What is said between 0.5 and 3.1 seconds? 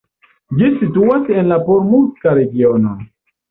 Ĝi situas en la Pomurska regiono.